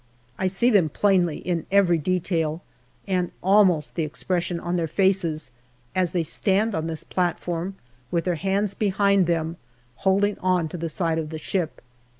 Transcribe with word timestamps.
I 0.39 0.47
see 0.47 0.71
them 0.71 0.89
plainly 0.89 1.37
in 1.37 1.67
every 1.71 1.99
detail, 1.99 2.63
and 3.07 3.29
almost 3.43 3.93
the 3.93 4.01
expression 4.01 4.59
on 4.59 4.75
their 4.75 4.87
faces, 4.87 5.51
as 5.93 6.09
they 6.11 6.23
stand 6.23 6.73
on 6.73 6.87
this 6.87 7.03
platform 7.03 7.75
with 8.09 8.23
their 8.23 8.33
hands 8.33 8.73
behind 8.73 9.27
them, 9.27 9.57
holding 9.97 10.39
on 10.39 10.67
to 10.69 10.77
the 10.77 10.89
side 10.89 11.19
of 11.19 11.29
the 11.29 11.37
ship. 11.37 11.81